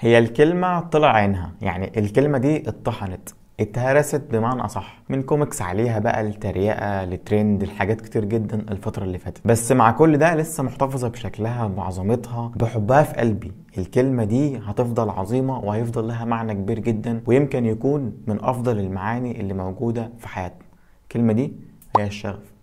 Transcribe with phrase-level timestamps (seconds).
[0.00, 1.52] هي الكلمة طلع عينها.
[1.60, 3.28] يعني الكلمة دي اتطحنت
[3.60, 5.02] اتهرست بمعنى أصح.
[5.08, 9.40] من كوميكس عليها بقى التريقه لترند الحاجات كتير جدا الفترة اللي فاتت.
[9.46, 13.52] بس مع كل ده لسه محتفظة بشكلها بعظمتها بحبها في قلبي.
[13.78, 19.54] الكلمة دي هتفضل عظيمة وهيفضل لها معنى كبير جدا ويمكن يكون من أفضل المعاني اللي
[19.54, 20.66] موجودة في حياتنا.
[21.02, 21.52] الكلمة دي
[21.98, 22.57] هي الشغف.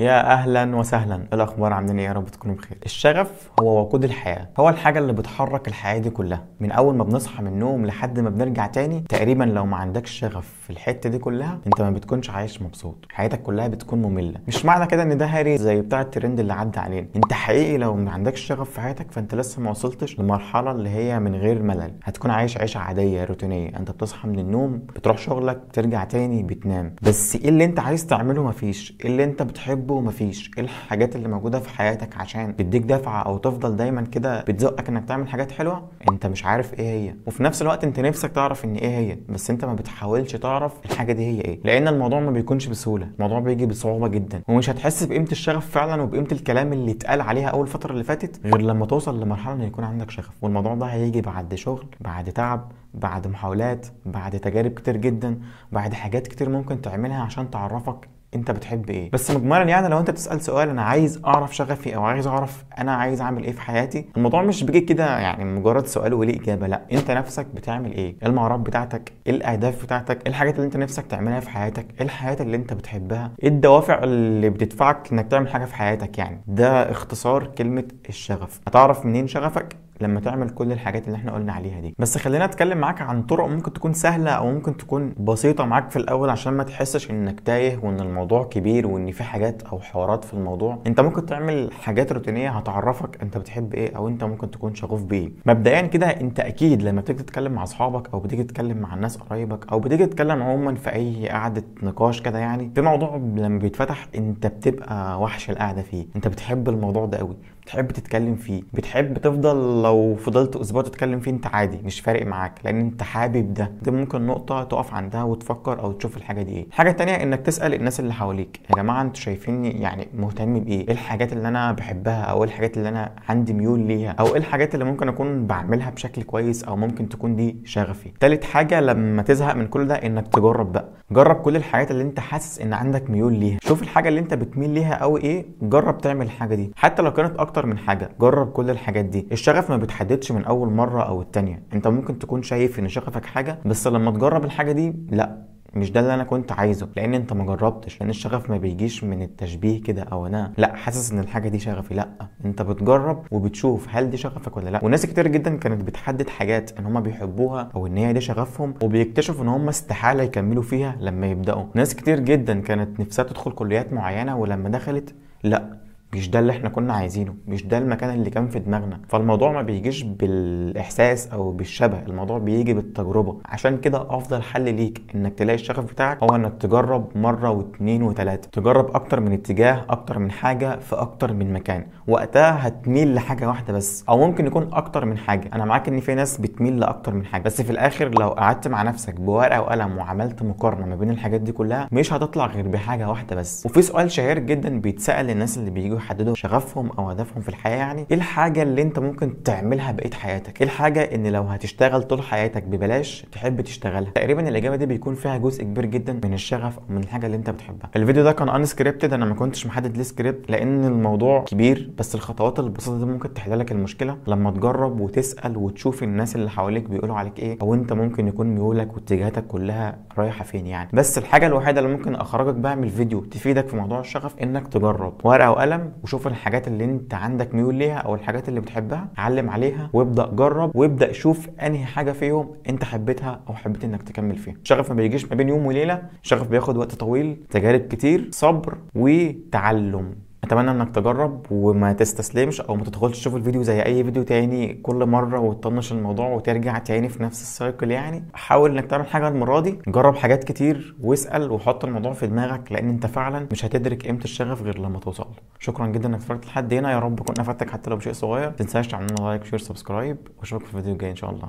[0.00, 1.14] يا أهلا وسهلا.
[1.14, 2.78] إيه الأخبار؟ عاملين إيه؟ يا رب تكونوا بخير.
[2.84, 4.48] الشغف هو وقود الحياة.
[4.58, 6.44] هو الحاجة اللي بتحرك الحياة دي كلها.
[6.60, 10.48] من أول ما بنصحى من النوم لحد ما بنرجع تاني تقريبا لو ما عندكش شغف
[10.62, 13.06] في الحتة دي كلها أنت ما بتكونش عايش مبسوط.
[13.10, 14.40] حياتك كلها بتكون مملة.
[14.48, 17.94] مش معنى كده إن ده هاري زي بتاع الترند اللي عدى علينا أنت حقيقي لو
[17.96, 21.92] ما عندكش شغف في حياتك فأنت لسه ما وصلتش للمرحله اللي هي من غير ملل.
[22.04, 23.76] هتكون عايش عيشة عادية روتينية.
[23.76, 26.94] أنت بتصحى من النوم بتروح شغلك ترجع تاني بتنام.
[27.02, 31.28] بس إيه اللي أنت عايز تعمله مفيش إيه اللي أنت بتحبه مفيش إيه الحاجات اللي
[31.28, 35.88] موجودة في حياتك عشان تديك دفعة أو تفضل دايما كده بتزقك إنك تعمل حاجات حلوة؟
[36.10, 37.14] أنت مش عارف إيه هي.
[37.26, 41.12] وفي نفس الوقت أنت نفسك تعرف إن إيه هي بس أنت ما بتحاولش تعرف الحاجة
[41.12, 41.60] دي هي إيه.
[41.64, 43.08] لأن الموضوع ما بيكونش بسهولة.
[43.16, 44.42] الموضوع بيجي بصعوبة جدا.
[44.48, 48.60] ومش هتحس بقيمة الشغف فعلا وبقيمة الكلام اللي اتقال عليها أول فترة اللي فاتت غير
[48.62, 50.30] لما توصل لمرحلة إن يكون عندك شغف.
[50.42, 55.38] والموضوع ده هيجي بعد شغل بعد تعب بعد محاولات بعد تجارب كتير جدا
[55.72, 59.10] بعد حاجات كتير ممكن تعملها عشان تعرفك انت بتحب إيه.
[59.10, 62.94] بس مجملا يعني لو انت بتسأل سؤال أنا عايز أعرف شغفي أو عايز أعرف أنا
[62.94, 66.82] عايز أعمل إيه في حياتي الموضوع مش بيجي كده يعني مجرد سؤال وليه إجابة لا.
[66.92, 71.06] انت نفسك بتعمل إيه؟ إيه المهارات بتاعتك؟ إيه الأهداف بتاعتك؟ إيه الحاجات اللي انت نفسك
[71.06, 75.64] تعملها في حياتك؟ إيه الحياة اللي انت بتحبها؟ إيه الدوافع اللي بتدفعك إنك تعمل حاجة
[75.64, 78.60] في حياتك يعني؟ ده اختصار كلمة الشغف.
[78.68, 81.94] هتعرف منين شغفك؟ لما تعمل كل الحاجات اللي إحنا قلنا عليها دي.
[81.98, 85.96] بس خلينا أتكلم معاك عن طرق ممكن تكون سهلة أو ممكن تكون بسيطة معاك في
[85.96, 90.34] الأول عشان ما تحسش إنك تايه وإن الموضوع كبير وإن في حاجات أو حوارات في
[90.34, 90.78] الموضوع.
[90.86, 95.30] أنت ممكن تعمل حاجات روتينية هتعرفك أنت بتحب إيه أو أنت ممكن تكون شغوف بايه
[95.46, 99.72] مبدئيا كده أنت أكيد لما بتيجي تتكلم مع أصحابك أو بتيجي تتكلم مع الناس قرايبك
[99.72, 104.46] أو بتيجي تتكلم عموما في أي قعدة نقاش كده يعني في موضوع لما بيتفتح أنت
[104.46, 106.06] بتبقى وحش القعدة فيه.
[106.16, 107.36] أنت بتحب الموضوع ده قوي
[107.70, 112.52] بتحب تتكلم فيه بتحب تفضل لو فضلت أسبوع تتكلم فيه أنت عادي مش فارق معاك
[112.64, 113.72] لأن أنت حابب ده.
[113.82, 116.66] دي ممكن نقطة تقف عندها وتفكر أو تشوف الحاجة دي إيه.
[116.66, 120.90] الحاجة التانية إنك تسأل الناس اللي حواليك يا جماعة أنتوا شايفيني يعني مهتم بإيه؟ إيه
[120.90, 124.74] الحاجات اللي أنا بحبها؟ أو إيه الحاجات اللي أنا عندي ميول ليها؟ أو إيه الحاجات
[124.74, 129.54] اللي ممكن أكون بعملها بشكل كويس أو ممكن تكون دي شغفي؟ تالت حاجة لما تزهق
[129.54, 130.88] من كل ده إنك تجرب بقى.
[131.10, 133.58] جرب كل الحاجات اللي أنت حاسس إن عندك ميول ليها.
[133.62, 136.70] شوف الحاجة اللي أنت بتميل ليها قوي إيه جرب تعمل الحاجة دي.
[136.76, 138.10] حتى لو كانت أكتر من حاجة.
[138.20, 139.26] جرب كل الحاجات دي.
[139.32, 141.62] الشغف ما بتحددش من أول مرة أو التانية.
[141.72, 146.00] أنت ممكن تكون شايف إن شغفك حاجة بس لما تجرب الحاجة دي لأ مش ده
[146.00, 146.88] اللي أنا كنت عايزه.
[146.96, 151.12] لأن أنت ما جربتش لأن الشغف ما بيجيش من التشبيه كده أو أنا لأ حاسس
[151.12, 151.94] إن الحاجة دي شغفي.
[151.94, 152.08] لأ
[152.44, 154.84] أنت بتجرب وبتشوف هل دي شغفك ولا لأ.
[154.84, 159.44] وناس كتير جدا كانت بتحدد حاجات إن هم بيحبوها أو إن هي دي شغفهم وبيكتشفوا
[159.44, 161.64] إن هم استحالة يكملوا فيها لما يبدأوا.
[161.74, 165.80] ناس كتير جدا كانت نفسها تدخل كليات معينة ولما دخلت لأ
[166.14, 169.00] مش ده اللي إحنا كنا عايزينه مش ده المكان اللي كان في دماغنا.
[169.08, 173.36] فالموضوع ما بيجيش بالإحساس أو بالشبه الموضوع بيجي بالتجربة.
[173.44, 178.48] عشان كده أفضل حل ليك إنك تلاقي الشغف بتاعك هو إنك تجرب مرة واثنين وثلاثه
[178.52, 181.86] تجرب أكتر من اتجاه أكتر من حاجة في أكتر من مكان.
[182.08, 185.50] وقتها هتميل لحاجة واحدة بس أو ممكن يكون أكتر من حاجة.
[185.54, 188.82] أنا معاك إن في ناس بتميل لأكتر من حاجة بس في الآخر لو قعدت مع
[188.82, 193.36] نفسك بورقة وقلم وعملت مقارنة ما بين الحاجات دي كلها مش هتطلع غير بحاجة واحدة
[193.36, 193.66] بس.
[193.66, 198.06] وفي سؤال شهير جدا بيتسأل للناس اللي بييجوا يحددوا شغفهم أو هدفهم في الحياة يعني
[198.10, 202.62] إيه الحاجة اللي أنت ممكن تعملها بقية حياتك؟ إيه الحاجة إن لو هتشتغل طول حياتك
[202.62, 206.98] ببلاش تحب تشتغلها؟ تقريبا الإجابة دي بيكون فيها جزء كبير جدا من الشغف أو من
[207.02, 207.90] الحاجة اللي أنت بتحبها.
[207.96, 212.58] الفيديو ده كان unscripted أنا ما كنتش محدد ليه سكريبت لأن الموضوع كبير بس الخطوات
[212.60, 214.16] البسيطة دي ممكن تحل لك المشكلة.
[214.26, 218.94] لما تجرب وتسأل وتشوف الناس اللي حواليك بيقولوا عليك إيه أو أنت ممكن يكون ميولك
[218.94, 220.88] واتجاهاتك كلها رايحة فين يعني.
[220.92, 225.12] بس الحاجة الوحيدة اللي ممكن أخرجك بقى من الفيديو تفيدك في موضوع الشغف إنك تجرب
[225.24, 229.90] ورقة وقلم وشوف الحاجات اللي انت عندك ميول ليها أو الحاجات اللي بتحبها علم عليها
[229.92, 234.54] وابدأ جرب وابدأ شوف انهي حاجة فيهم انت حبيتها أو حبيت انك تكمل فيها.
[234.62, 240.14] الشغف ما بيجيش ما بين يوم وليلة الشغف بياخد وقت طويل تجارب كتير صبر وتعلم.
[240.44, 245.06] أتمنى إنك تجرب وما تستسلمش أو ما تدخلش تشوف الفيديو زي أي فيديو تاني كل
[245.06, 248.24] مرة وتطنش الموضوع وترجع تاني في نفس السايكل يعني.
[248.34, 249.78] حاول إنك تعمل حاجة المرة دي.
[249.88, 254.62] جرب حاجات كتير واسأل وحط الموضوع في دماغك لأن أنت فعلا مش هتدرك قيمة الشغف
[254.62, 255.28] غير لما توصل.
[255.58, 256.92] شكرا جدا إنك اتفرجت لحد هنا.
[256.92, 258.50] يا رب اكون افدتك حتى لو بشيء صغير.
[258.50, 261.48] ما تنساش تعمل لنا like share subscribe وأشوفك في الفيديو الجاي إن شاء الله.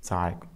[0.00, 0.48] سلام عليكم.